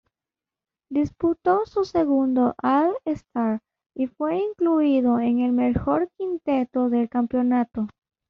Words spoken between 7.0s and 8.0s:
campeonato.